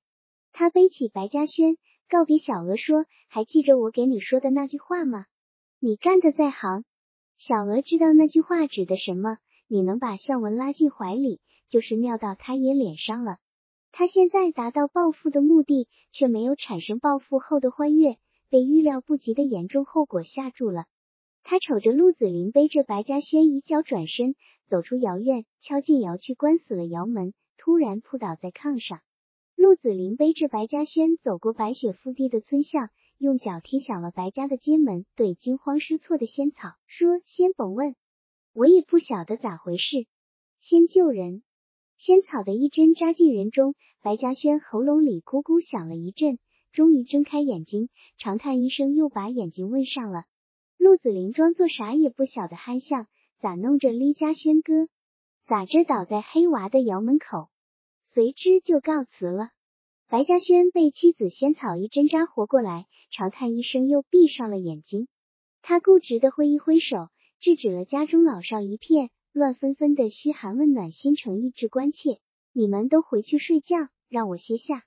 [0.54, 1.76] 他背起白嘉轩，
[2.08, 5.26] 告别小娥说：“还记着我给你说的那句话吗？
[5.80, 6.86] 你干的在行。”
[7.38, 9.40] 小娥知道那句话指的什么。
[9.68, 13.38] 你能把孝文拉进怀里，就是尿到他爷脸上了。
[13.92, 18.18] 他现在达到报复的目的，却没有产生报复后的欢悦，
[18.50, 20.86] 被预料不及的严重后果吓住了。
[21.44, 29.00] 他瞅着陆子霖背着白嘉轩一脚转身走出窑院，敲进窑去，关死了窑门，突然扑倒在炕上。
[29.56, 37.96] 陆子霖背着白嘉轩走过白雪覆地的村巷，用脚踢响了白家的街门，对惊慌失措的仙草说：“先甭问，
[38.56, 40.08] 我也不晓得咋回事，
[40.62, 41.44] 先救人。”
[42.00, 46.40] 仙草的一针扎进人中，白嘉轩喉咙里咕咕响了一阵，
[46.72, 50.24] 终于睁开眼睛，长叹一声，又把眼睛问上了。
[50.78, 53.08] 陆子霖装作啥也不晓得憨相，
[53.40, 54.88] 咋弄着李嘉轩哥？
[55.44, 57.50] 咋着倒在黑娃的窑门口？
[58.06, 59.50] 随之就告辞了。
[60.08, 65.10] 白嘉轩被妻子仙草一针扎活过来，长叹一声，又闭上了眼睛。
[65.62, 67.10] 他固执的挥一挥手，
[67.40, 72.20] 制止了家中老少一片乱纷纷的嘘寒问暖、心诚意志关切。
[72.54, 74.84] 你们都回去睡觉，让我歇下。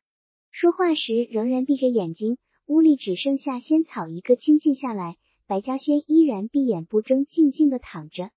[0.51, 5.17] 说话时仍然闭着眼睛，屋里只剩下仙草一个清静下来。
[5.47, 8.31] 白嘉轩依然闭眼不睁，静静的躺着。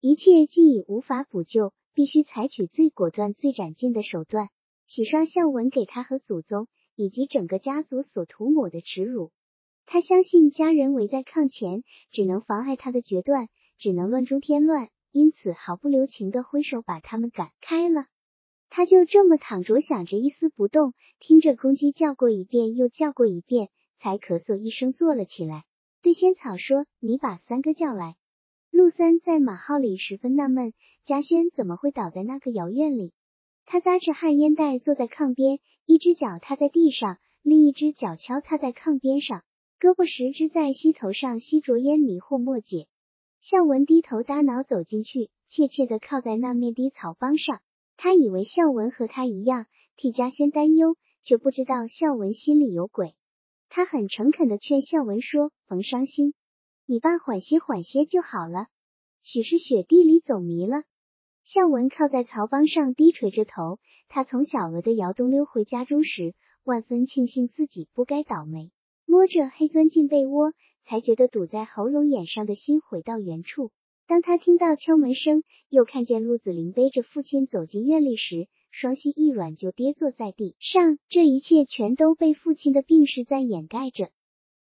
[0.00, 1.72] 一切既已无法补救。
[1.96, 4.48] 必须采取最果断、最斩尽的手段，
[4.88, 9.30] 洗刷孝文给他和祖宗以及整个家族所涂抹的耻辱。
[9.86, 18.06] 他相信家人围在炕前，只能妨碍他的决断，只能乱中添乱，因此毫不留情的挥手把他们赶开了。
[18.70, 25.64] 他就这么躺着想着，一丝不动，听着公鸡叫过一遍又叫过一遍，才咳嗽一声坐了起来，
[26.02, 28.16] 对仙草说：“你把三哥叫来。”
[28.72, 30.72] 陆三在马号里十分纳闷，
[31.04, 33.12] 嘉轩怎么会倒在那个窑院里？
[33.64, 39.44] 他扎着旱烟袋坐在炕边，一只脚踏在地上，另一只脚敲踏在炕边上，
[39.84, 42.88] 胳膊十只在膝头上吸着烟，迷惑莫解。
[43.42, 47.60] 孝文低头耷脑走进去，怯怯的靠在那面低草帮上。
[47.98, 53.14] 他以为孝文和他一样替嘉轩担忧，却不知道孝文心里有鬼。
[53.68, 56.32] 他很诚恳的劝孝文说：“甭伤心。”
[56.88, 58.68] 你爸缓些缓些就好了，
[59.22, 60.84] 许是雪地里走迷了。
[61.44, 68.70] 孝文靠在槽帮上低垂着头，他从小鹅的窑洞溜回家中时，万分庆幸自己不该倒霉。
[69.06, 73.70] 摸着黑钻进被窝，才觉得堵在喉咙眼上的心回到原处。
[74.06, 80.98] 当他听到敲门声，又看见陆子霖背着父亲走进院里时，双膝一软就跌坐在地上。
[81.08, 84.10] 这一切全都被父亲的病逝在掩盖着。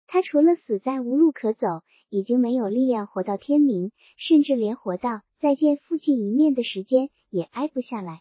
[0.05, 8.19] 他除了死在无路可走，已经没有力量活到天明，甚至连活到再见父亲一面的时间也挨不下来。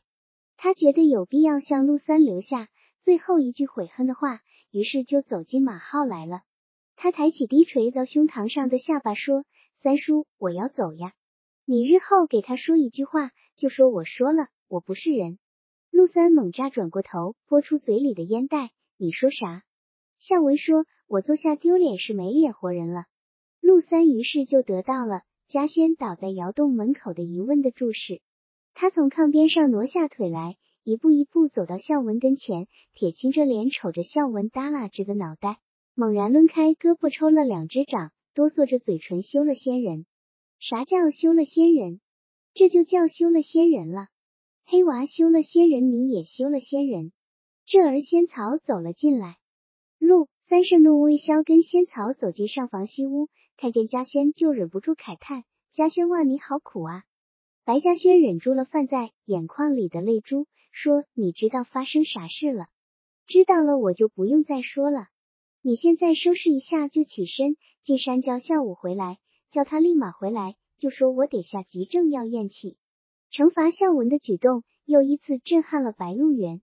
[0.57, 2.69] 他觉得有必要向陆三留下
[3.03, 6.43] 最后一句悔恨的话，于是就走进马号来了。
[6.97, 11.13] 他抬起低垂到胸膛上的下巴说：“三叔，我要走呀。
[11.65, 15.39] 你日后给他说一句话，就说我说了，我不是人。”
[15.91, 19.65] 陆三猛扎转过头，拨出嘴里的烟袋：“你说啥？”
[20.21, 23.07] 向文说：“我坐下丢脸是没脸活人了。”
[23.61, 28.21] 陆三于是就得到了嘉轩倒在窑洞门口的疑问的注视。
[28.75, 35.59] 他从炕边上挪下腿来，一步一步走到孝文跟前，铁青着脸瞅着孝文耷拉着的脑袋，
[35.95, 40.07] 猛然抡开胳膊抽了两只掌，哆嗦着嘴唇修了仙人。
[40.59, 42.01] 啥叫修了仙人？
[42.55, 44.09] 这就叫修了仙人了。
[44.65, 47.13] 黑娃修了仙人，你也修了仙人。
[47.67, 49.37] 这儿仙草走了进来。
[49.99, 57.05] 陆三圣怒微消，跟仙草走进上房西屋，看见嘉轩就忍不住慨叹：“嘉轩哇，你好苦啊！”
[57.65, 62.67] 白嘉轩忍住了泛在眼眶里的泪珠，说：“你知道发生啥事了？
[63.27, 65.07] 知道了，我就不用再说了。
[65.63, 69.19] 你现在收拾一下就起身进山叫孝武回来，
[69.51, 72.77] 叫他立马回来，就说我得下急症要咽气。”
[73.31, 76.63] 惩罚孝文的举动又一次震撼了白鹿原。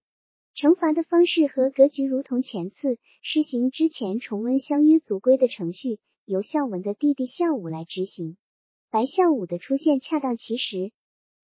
[0.54, 8.38] 惩罚的方式和格局如同前次施行之前重温相约族规的程序，由孝文的弟弟孝武来执行。
[8.90, 10.92] 白孝武的出现恰当其时，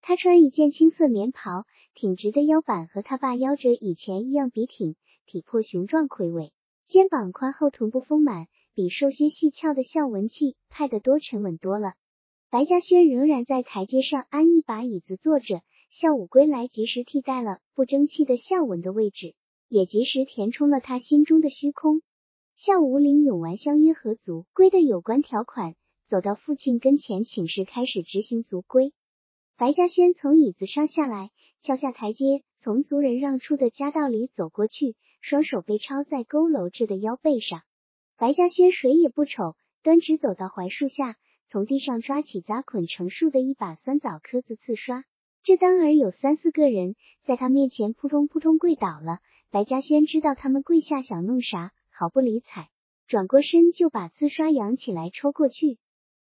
[0.05, 6.51] 他穿一件青色棉袍，挺直的腰板和他爸腰折以前一样笔挺，体魄雄壮魁伟，
[6.89, 11.93] 肩膀宽厚，臀部丰满，比瘦削细翘的孝文气派得多沉稳多了。
[12.49, 15.61] 白嘉轩仍然在台阶上安一把椅子坐着。
[15.89, 19.35] 孝武归来，及时替代了不争气的孝文的位置，
[19.69, 22.01] 也及时填充了他心中的虚空。
[22.57, 25.75] 孝武领永完相约和族规的有关条款，
[26.09, 28.91] 走到父亲跟前请示，开始执行族规。
[29.63, 31.29] 白嘉轩从椅子上下来，
[31.61, 37.61] 跳下台阶，从族人让出的夹道里走过去，双手被抄在佝偻着的腰背上。
[38.17, 41.15] 白嘉轩谁也不瞅，端直走到槐树下，
[41.47, 45.05] 从地上抓起扎捆成束的一把酸枣壳子刺刷。
[45.43, 49.19] 这当儿有三四个人在他面前扑通扑通跪倒了。
[49.49, 52.67] 白嘉轩知道他们跪下想弄啥，毫不理睬，
[53.07, 55.79] 转过身就把刺刷扬起来抽过去。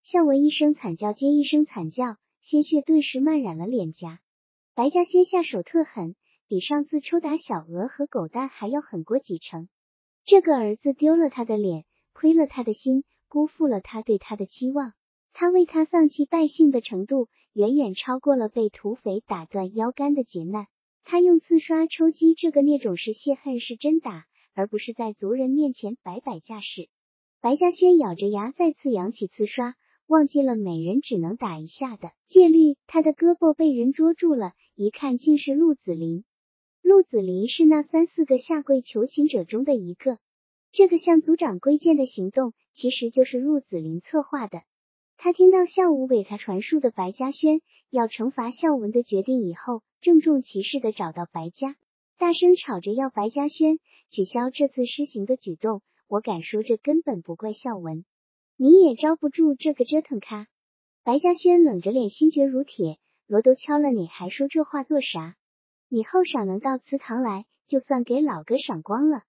[0.04, 2.16] 孝文一声惨叫接一声惨叫，
[2.46, 4.20] 鲜血顿时漫染了脸颊。
[4.76, 6.16] 白嘉轩下手特狠，
[6.48, 9.68] 比上次抽打小鹅和狗蛋还要狠过几成。
[10.26, 14.94] 这个儿子丢了他的脸，亏了他的心，辜负了他对他的期望。
[15.34, 20.68] 他为他丧气败兴的程度，远远超过了被土匪打断腰杆的劫难。
[21.04, 26.90] 他用刺刷抽击这个孽种是泄恨，是真打，而不是在族人面前摆摆架势。
[27.42, 29.74] 白嘉轩咬着牙再次扬起刺刷，
[30.08, 32.78] 忘记了每人只能打一下的戒律。
[32.88, 36.24] 他的胳膊被人捉住了，一看竟是陆子霖。
[36.82, 40.20] 陆子霖是那三四个下跪求情者中的一个。
[40.72, 44.62] 这个向族长归建的行动，其实就是陆子霖策划的。
[45.18, 51.76] 他听到孝武给他传述的白嘉轩要惩罚孝文的决定以后，郑重其事的找到白家，
[52.18, 55.82] 大声吵着要白嘉轩取消这次施行的举动。
[56.08, 58.06] 我敢说，这根本不怪孝文，
[58.58, 60.48] 你也招不住这个折腾咖。
[61.04, 65.36] 白嘉轩冷着脸，心绝如铁，锣都敲了，你还说这话做啥？
[65.90, 69.24] 你后晌能到祠堂来，就算给老哥赏光了。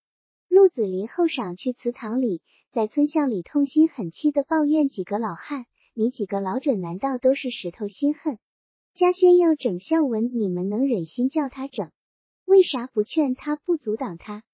[0.49, 5.67] 陆子霖后晌去祠堂里，在村巷里痛心狠气的抱怨几个老汉。
[5.93, 8.39] 你几个老者难道都是石头心恨？
[8.95, 11.91] 嘉轩要整孝文，你们能忍心叫他整？
[12.45, 14.45] 为啥不劝他，不阻挡他？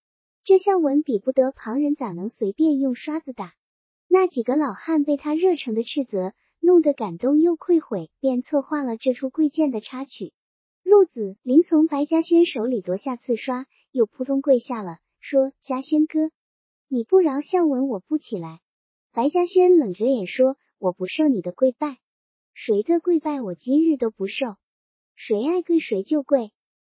[0.44, 3.52] 这孝文比不得旁人，咋能随便用刷子打？
[4.14, 10.34] 那几个老汉被他热诚的斥责，弄得感动又愧悔，便策划了这出贵贱的插曲。
[10.82, 16.30] 陆子霖从白嘉轩手里夺下刺刷，又扑通跪下了，说：“嘉轩哥，
[16.88, 18.60] 你不饶孝文，我不起来。”
[19.14, 20.58] 白嘉轩冷着脸说。
[20.78, 21.96] 我不受你的跪拜，
[22.54, 24.56] 谁的跪拜我今日都不受，
[25.14, 26.50] 谁爱跪谁就跪。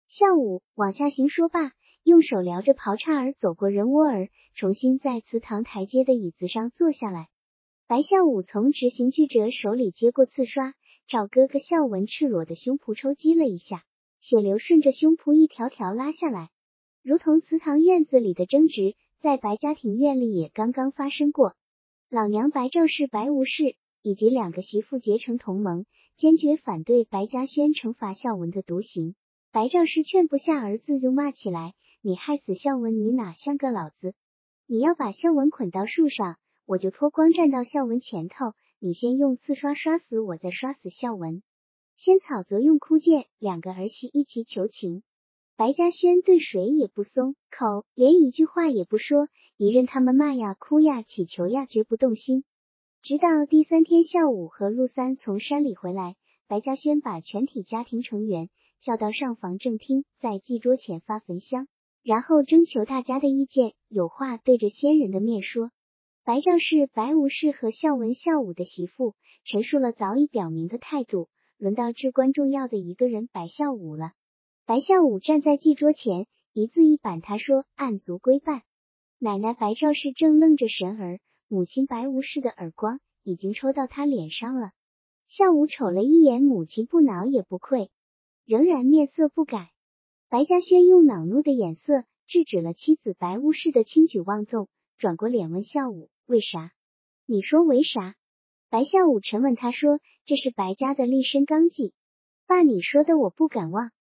[0.09, 1.73] 孝武往下行说罢，
[2.05, 7.29] 用手撩着袍叉儿走过人窝儿，重新在祠堂台阶的椅子上坐下来。
[7.87, 10.75] 白孝武从执行具者手里接过刺刷，
[11.09, 13.85] 照哥哥孝文赤裸的胸脯抽击了一下，
[14.21, 16.51] 血流顺着胸脯一条条拉下来，
[17.03, 21.55] 如同祠堂院子里的争执，在白家庭院里也刚刚发生过。
[22.11, 25.87] 老娘白赵氏、白无氏以及两个媳妇结成同盟，
[26.19, 29.15] 坚决反对白嘉轩惩罚孝文的独行。
[29.53, 31.75] 白赵氏劝不下儿子，就骂起来
[32.07, 34.15] ：“你害死孝文，你哪像个老子？
[34.67, 36.37] 你要把孝文捆到树上，
[36.67, 41.43] 我就脱光站到孝文前头，你先用刺刷刷死我，再刷死孝文。”
[41.97, 45.03] 仙草则用枯剑，两个儿媳一起求情。
[45.57, 52.45] 白嘉轩对谁也不松口，连一句话也不说，一任他们骂呀、哭呀、乞求呀，绝不动心。
[53.01, 56.17] 直到第三天下午，和陆三从山里回来，
[56.49, 61.67] 白嘉轩把全体家庭成员叫到上房正厅，在祭桌前发焚香，
[62.05, 65.71] 然后征求大家的意见，有话对着先人的面说。
[66.23, 74.13] 白赵氏、白无氏和孝文、孝武的媳妇陈述了早已表明的态度，轮到至关重要的一个人白孝武了。
[74.67, 78.61] 白孝武站在祭桌前，一字一板，他说：“按族规办。”
[79.19, 84.73] 奶奶白赵氏正愣着神儿，母亲白无氏的耳光已经抽到他脸上了。
[85.29, 87.91] 孝武瞅了一眼母亲，不恼也不愧，
[88.45, 89.71] 仍然面色不改。
[90.35, 94.69] 白嘉轩用恼怒的眼色制止了妻子白巫氏的轻举妄动，
[94.99, 96.73] 转过脸问孝武：“为啥？
[97.25, 98.17] 你说为啥？”
[98.69, 101.95] 白孝武沉稳他说：“这是白家的立身纲纪。”
[102.49, 103.93] 爸，你说的我不敢忘。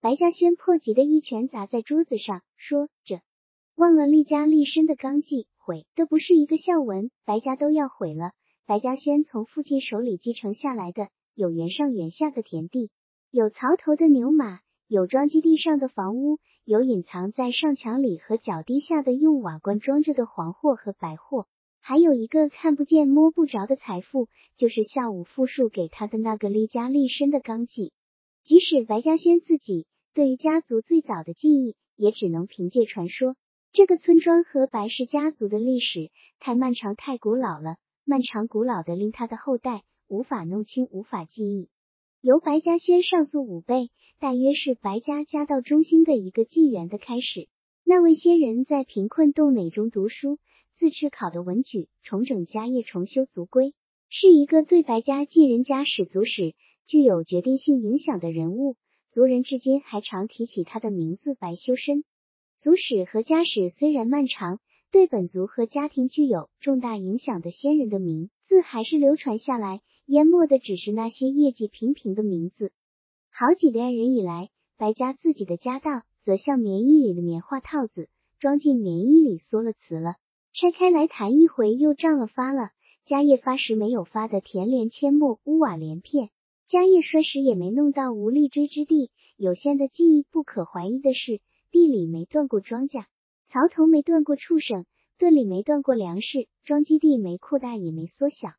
[0.00, 3.20] 白嘉轩迫急的一拳砸在桌子上，说：“这
[3.74, 8.30] 忘了立家立身的纲纪，毁的不是一个孝文，白家都要毁了。”
[8.64, 12.92] 白嘉轩从父亲手里继承下来的，有原上原下的田地，
[13.32, 21.46] 有槽头的牛马，有装基地上的房屋，有隐藏在上墙里和脚底下的用瓦罐装着的黄货和白货，
[21.80, 24.26] 还有一个看不见摸不着的财富，
[24.56, 27.92] 就是下午复述给他的那个立家立身的纲纪。
[28.42, 33.36] 即使白嘉轩自己对于家族最早的记忆，也只能凭借传说。
[33.70, 41.68] 这个村庄和白氏家族的历史太漫长、太古老了，漫长古老的令他的后代无法弄清、无法记忆。
[42.20, 43.88] 由白嘉轩上溯五辈，
[44.20, 47.48] 大约是白家家道中兴的一个纪元的开始。
[47.84, 50.38] 那位先人在贫困洞垒中读书，
[50.76, 53.72] 自持考的文举，重整家业，重修族规，
[54.10, 56.54] 是一个对白家继人家始祖史。
[56.84, 58.76] 具有决定性影响的人物，
[59.08, 62.04] 族人至今还常提起他的名字白修身。
[62.58, 64.60] 族史和家史虽然漫长，
[64.92, 72.70] 对本族和家庭具有重大影响的先人的名字还是流传下来，淹没的只是那些业绩平平的名字。
[73.40, 80.16] 好几代人以来，白家自己的家当则像棉衣里的棉花套子，装进棉衣里缩了词了，
[80.52, 82.68] 拆开来弹一回又胀了发了。
[83.06, 86.28] 家业发时没有发的田连阡陌，屋瓦连片。
[86.66, 89.10] 家业衰时也没弄到无力追之地。
[89.38, 93.06] 有限的记忆不可怀疑的是，地里没断过庄稼，
[93.46, 94.84] 槽头没断过畜生，
[95.16, 98.50] 队里没断过粮食，庄基地没扩大也没缩小。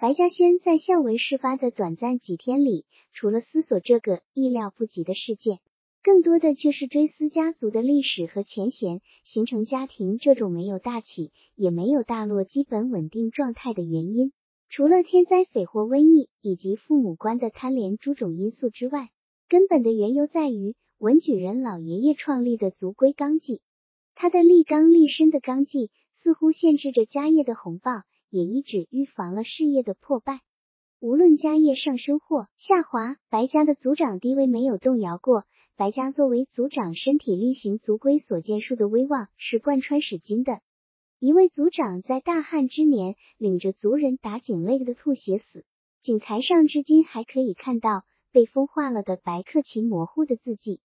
[0.00, 5.58] 白嘉轩在孝文事发的短暂几天里，除了思索这个意料不及的事件，
[6.04, 14.30] 更多的却是追思家族的历史和前嫌，形成家庭这种没有大起也没有大落、基本稳定状态的原因。
[14.68, 19.08] 除了天灾、匪祸、瘟疫以及父母官的贪廉诸种因素之外，
[19.48, 23.62] 根本的缘由在于文举人老爷爷创立的族规纲纪。
[24.14, 28.02] 他的立纲立身的纲纪，似乎限制着家业的红报。
[28.30, 30.40] 也一直预防了事业的破败。
[31.00, 35.44] 无论家业上升或下滑，白家的族长地位没有动摇过。
[35.76, 40.60] 白家作为族长，身体力行族规所建树的威望是贯穿始今的。
[41.20, 45.64] 一位族长在大旱之年，领着族人打井，累得吐血死。
[46.00, 50.80] 井台上至今还可以看到被风化了的白克勤模糊的字迹。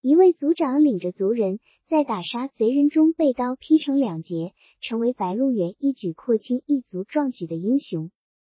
[0.00, 8.12] 一位族长领着族人在打杀贼人中被刀劈成两截，成为白鹿原一举扩清一族壮举的英雄。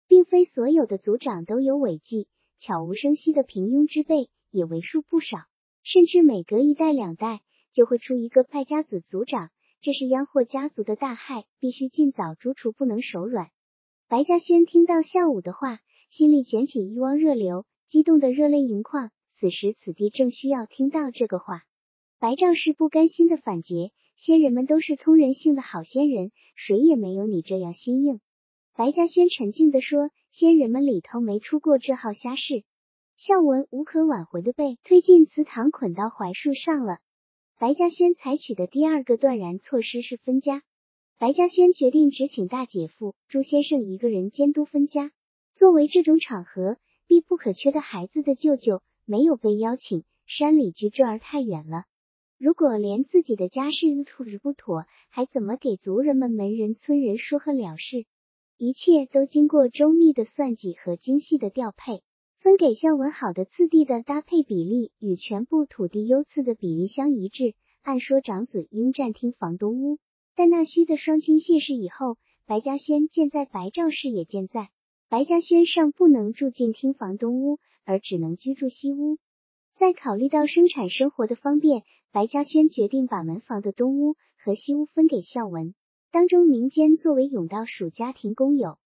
[0.07, 2.29] 并非所有的族长都有伟绩，
[2.59, 5.39] 悄无声息的平庸之辈也为数不少。
[5.83, 7.41] 甚至每隔一代两代
[7.73, 9.49] 就会出一个败家子族长，
[9.81, 13.49] 这是殃祸家族的大害，必须尽早诛除，不能手软。
[14.09, 15.79] 白嘉轩听到孝武的话，
[16.11, 19.11] 心里卷起一汪热流，激动的热泪盈眶。
[19.41, 21.63] 此时此地正需要听到这个话。
[22.19, 28.21] 白丈是不甘心的反诘：“仙人们都是通人性的好仙人，谁也没有你这样心硬。”
[28.77, 32.65] 白嘉轩沉静的说：“仙人们里头没出过这号瞎事。”
[33.17, 36.99] 孝文无可挽回的被推进祠堂，捆到槐树上了。
[37.59, 40.63] 白嘉轩采取的第二个断然措施是分家。
[41.17, 45.11] 白嘉轩决定只请大姐夫朱先生一个人监督分家。
[45.55, 46.77] 作为这种场合
[47.07, 48.83] 必不可缺的孩子的舅舅。
[49.11, 51.83] 没有被邀请，山里距这儿太远了。
[52.39, 58.07] 如果连自己的家事都处置不妥，还怎么给族人们门人村人说和了事？
[58.57, 62.05] 一切都经过周密的算计和精细的调配，
[62.39, 67.57] 分给孝文好的次第的搭配比例与全部土地优次的比例相一致。
[67.83, 69.99] 按说长子应占听房东屋，
[70.37, 74.69] 但那虚的双亲谢世以后，白嘉轩建在白赵氏也建在。
[75.11, 79.19] 白嘉轩尚不能住进厅房东屋，而只能居住西屋。
[79.75, 81.83] 在考虑到生产生活的方便，
[82.13, 85.75] 白嘉轩决定把门房的东屋和西屋分给孝文，
[86.13, 88.79] 当中民间作为甬道属家庭公有。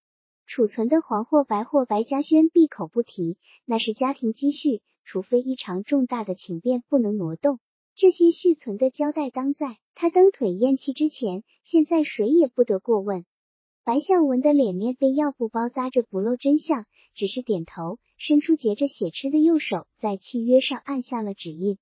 [0.47, 7.61] 储存的黄货白货，白嘉轩闭口不提，那是家庭积蓄，除非异常重大的请便，不能挪动。
[7.95, 13.27] 这些续存的交代，当在他蹬腿咽气之前，现在谁也不得过问。
[13.87, 21.77] 白孝文的脸面被药布包扎着，不露真相，只是点头，伸出结着血痴的右手，在契约上按下了指印。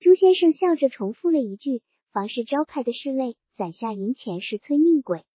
[0.00, 5.26] 朱先生笑着重复了一句：“房是招牌的是累，攒下银钱是催命鬼。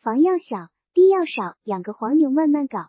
[0.00, 2.88] 房要小，地要少，养个黄牛慢慢搞。”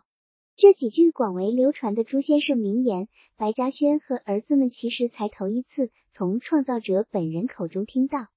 [0.56, 8.28] 这几句广为流传的朱先生名言，白嘉轩和儿子们其实才头一次从创造者本人口中听到。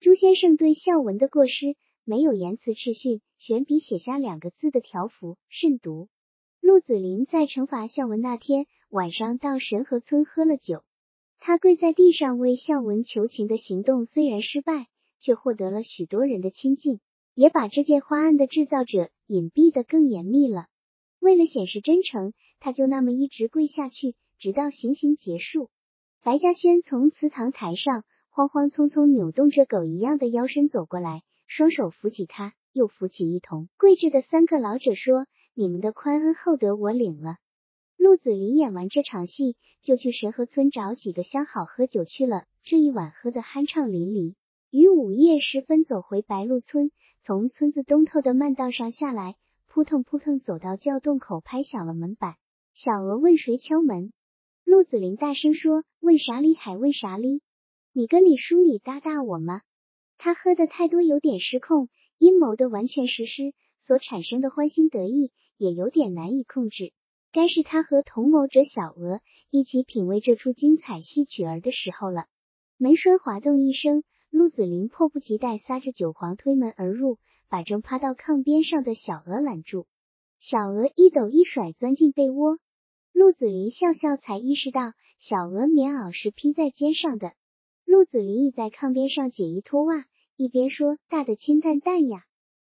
[0.00, 1.76] 朱先生对孝文的过失。
[2.04, 6.08] 没有言辞斥训，悬笔写下两个字的条幅，慎独。
[6.60, 10.82] 陆子霖在惩罚孝文那天晚上到神河村喝了酒，
[11.38, 14.86] 他跪在地上为孝文求情的行动虽然失败，
[15.20, 17.00] 却获得了许多人的亲近，
[17.34, 20.66] 也把这件花案的制造者隐蔽的更严密了。
[21.20, 25.70] 为了显示真诚，他就那么一直跪下去，直到行刑结束。
[26.24, 31.22] 白嘉轩从祠堂台上慌慌匆匆扭动着狗一样的腰身走过来。
[31.54, 37.36] 双手扶起他，又扶起一同跪着的三个老者，说：“你们的宽恩厚德我领了。”
[37.98, 42.46] 陆子霖演完这场戏，就去神河村找几个相好喝酒去了。
[42.62, 44.34] 这一晚喝得酣畅淋漓，
[44.70, 46.90] 于午夜时分走回白鹿村，
[47.20, 49.36] 从村子东头的慢道上下来，
[49.66, 52.36] 扑腾扑腾走到窖洞口，拍响了门板。
[52.72, 54.14] 小娥问谁敲门，
[54.64, 56.54] 陆子霖大声说：“问啥哩？
[56.54, 57.42] 还问啥哩？
[57.92, 59.60] 你跟李叔你搭搭我吗？”
[60.24, 66.92] 他喝的太多，有点失控，阴谋的完全实施所产生的欢欣得意也有点难以控制。
[67.32, 69.20] 该是他和同谋者小娥
[69.50, 72.26] 一起品味这出精彩戏曲儿的时候了。
[72.78, 77.18] 门栓滑动一声，陆子霖迫不及待撒着酒黄推门而入，
[77.48, 79.88] 把正趴到炕边上的小娥拦住。
[80.38, 82.58] 小娥一抖一甩钻进被窝，
[83.12, 87.32] 陆子霖笑笑才意识到小娥棉袄是披在肩上的。
[87.84, 90.04] 陆子霖倚在炕边上解衣脱袜。
[90.36, 92.24] 一边说：“大的亲淡淡呀，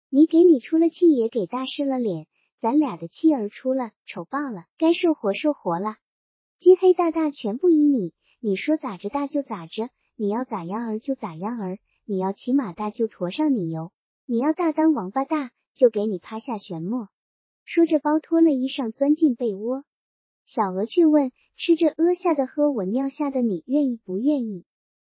[0.10, 2.28] 你给你出了气，也给大师了脸，
[2.60, 5.96] 咱俩的气儿出了，丑爆了，该受活受活了。
[6.60, 13.92] 金黑大大全部依你，你说咋着大就咋着，你要咋样儿就咋样儿，你要骑马大就驮上你游，
[14.26, 17.08] 你要大当王八大，就给你趴下旋磨。
[17.66, 19.84] 说着，包脱了衣裳，钻进被窝。
[20.46, 24.66] 小娥却问：“吃着屙下的，喝我尿下的，你愿意不愿意？”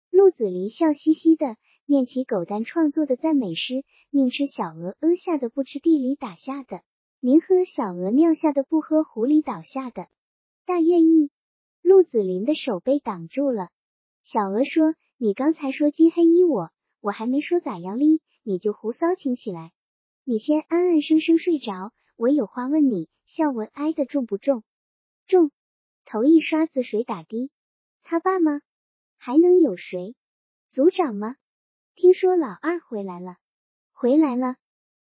[0.10, 1.58] 陆子霖笑嘻嘻的
[1.89, 6.79] 念起狗蛋创作的赞美诗：“宁吃小鹅屙下的，不吃地里打下的；
[7.21, 10.09] 宁喝小鹅尿下的，不喝湖里倒下的。”
[10.67, 11.31] 大愿意。
[11.81, 13.69] 陆子霖的手被挡住了。
[14.25, 19.71] 小鹅说：“你刚才说金黑衣我，我还没说咋样哩，你就胡骚情起来。
[20.25, 23.07] 你先安安生生睡着，我有话问你。
[23.27, 24.63] 孝文挨得重不重？
[25.25, 25.51] 重。
[26.03, 27.49] 头一刷子谁打的？
[28.03, 28.59] 他爸吗？
[29.17, 30.15] 还能有谁？
[30.69, 31.38] 族长吗？
[31.99, 33.37] 听说老二回来了。
[33.91, 34.55] 回来了。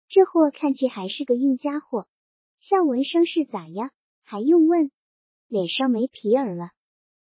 [0.08, 2.08] 这货看去还是个硬家伙。
[2.62, 3.92] 孝文伤势咋样？
[4.24, 4.92] 还用问？
[5.50, 6.70] 脸上没皮儿了。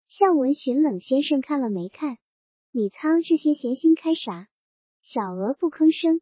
[0.07, 2.17] 孝文寻冷先生看了没看？
[2.71, 4.47] 你操这些闲心开啥？
[5.01, 6.21] 小娥不吭声。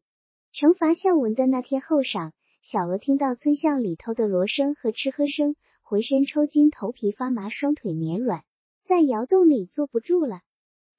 [0.51, 2.31] 惩罚孝文的那天后晌，
[2.63, 8.43] 小娥听到村巷里头的锣声和吃喝声，浑身抽筋，头皮发麻，双腿绵软，
[8.83, 10.41] 在窑洞里坐不住了。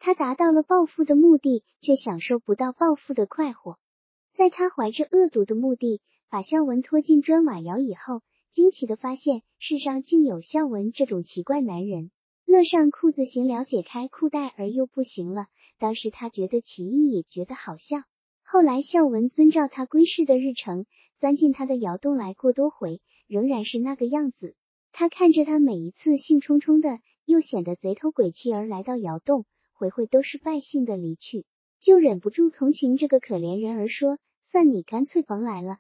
[0.05, 3.79] 他达到了报复的目的，却享受不到报复的快活。
[4.35, 8.21] 在他怀着恶毒的目的把孝文拖进砖瓦窑以后，
[8.53, 12.11] 惊奇的发现世上竟有孝文这种奇怪男人。
[12.45, 15.47] 乐上裤子行了，解开裤带而又不行了。
[15.79, 17.97] 当时他觉得奇异，也觉得好笑。
[18.43, 20.85] 后来孝文遵照他归世的日程，
[21.17, 24.55] 钻进他的窑洞来过多回，仍然是那个样子。
[24.93, 29.47] 他看着他每一次兴冲冲的，又显得贼头鬼气而来到窑洞，
[29.85, 31.45] 回回都是败兴的离去，
[31.79, 35.77] 就忍不住同情这个可怜人儿说：“算你干脆甭来了。”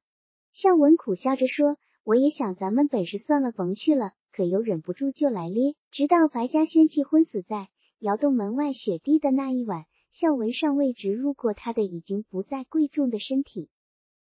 [0.52, 13.70] 孝文苦笑着说：“我也想咱们本事算了，甭去了。”可又忍不住就来咧，直到白嘉轩气昏死在窑洞门外雪地的那一晚，孝文尚未植入过他的已经不再贵重的身体。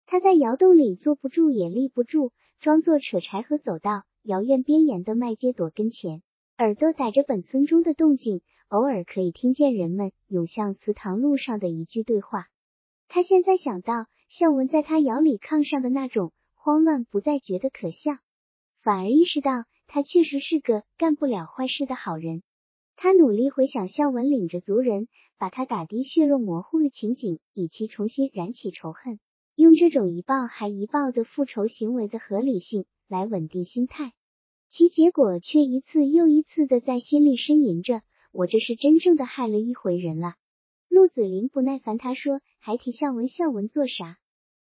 [0.06, 6.22] 他在窑洞里坐不住也立不住，装作扯柴禾走到窑院边沿的麦秸垛跟前，
[6.60, 8.42] 耳朵逮着本村中的动静，
[8.72, 12.48] 偶尔可以听见人们涌向祠堂路上的一句对话。
[13.10, 18.14] 他现在想到孝文在他窑里炕上的那种慌乱，不再觉得可笑，
[18.82, 19.66] 反而意识到。
[19.88, 22.44] 他确实是个干不了坏事的好人。
[22.96, 29.20] 他努力回想孝文领着族人把他打的血肉模糊的情景，以期重新燃起仇恨，
[29.54, 34.14] 用这种一报还一报的复仇行为的合理性来稳定心态。
[34.70, 38.02] 其结果却一次又一次的在心里呻吟着
[38.32, 40.36] ：“我这是真正的害了一回人了。”
[40.90, 44.18] 陆子霖不耐烦，他说：“还提孝文孝文做啥？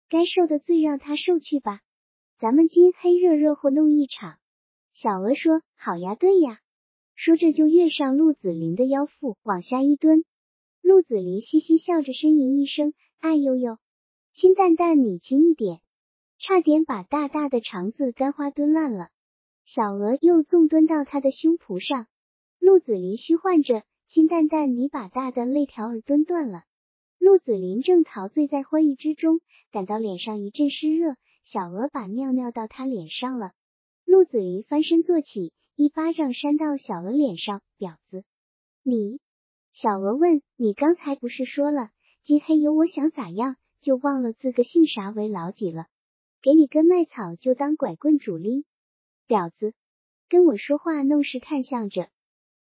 [0.10, 1.82] 该受的罪让他受去吧。
[2.38, 4.38] 咱们今黑热热活弄一场。”
[4.94, 6.60] 小娥说：“好呀，对呀。”
[7.16, 10.26] 说着就跃上陆子霖的腰腹，往下一蹲。
[10.82, 13.78] 陆子霖嘻嘻笑着，呻吟一声：“哎呦呦，
[14.34, 15.80] 亲蛋蛋，你轻一点！”
[16.38, 19.10] 差点把大大的肠子干花蹲烂了。
[19.64, 22.08] 小娥又纵蹲到他的胸脯上，
[22.60, 26.64] 陆子霖虚唤着：“亲蛋蛋，你把大的肋条儿蹲断了。”
[27.20, 29.40] 陆子霖正陶醉在欢愉之中，
[29.72, 33.52] 感到脸上一阵湿热，小娥把尿尿到他脸上了。
[34.06, 37.62] 陆子霖翻身坐起，一巴掌扇到小娥脸上。
[37.78, 38.24] 婊子，
[38.84, 39.20] 你！
[39.74, 41.90] 小娥问：“你刚才不是说了，
[42.24, 45.88] 金黑有我想咋样，就忘了自个姓啥为老几了？
[46.42, 48.66] 给你根麦草就当拐棍主力？
[49.28, 49.74] 婊子，
[50.30, 52.08] 跟我说话弄事看向着，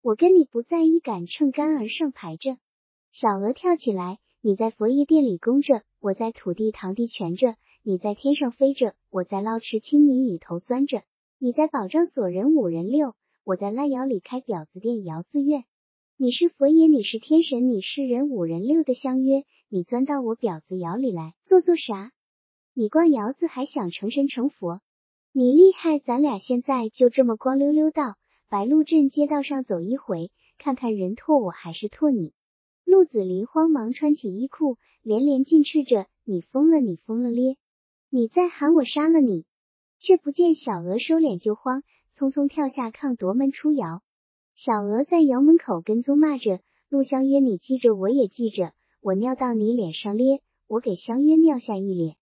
[0.02, 2.58] 我跟你不在一杆秤杆儿上排着。”
[3.14, 11.04] 小鹅跳起来：“你在佛爷殿里供着，我在土地堂地蜷着；你在天上飞着，我在捞池青泥里头钻着。”
[11.44, 15.64] 你在保障所人五人六，我在烂窑里开婊子店窑自院。
[16.16, 22.12] 你是佛爷，你是天神，你是人五人六的相约，你钻到我婊子窑里来做做啥？
[22.76, 24.82] 你逛窑子还想成神成佛？
[25.32, 28.18] 你厉害，咱俩现在就这么光溜溜到
[28.52, 32.34] 白鹿镇街道上走一回，看看人唾我还是唾你。
[32.84, 37.56] 陆子霖慌忙穿起衣裤，连连进斥着：“你疯了，你疯了咧！
[38.10, 39.46] 你再喊我杀了你！”
[40.00, 41.84] 却不见小娥收敛就慌，
[42.14, 44.02] 匆匆跳下炕夺门出窑。
[44.54, 46.60] 小娥在窑门口跟踪骂着
[46.92, 52.16] ：“陆香约，你记着，我也记着，我尿到你脸上咧，我给香约尿下一脸。”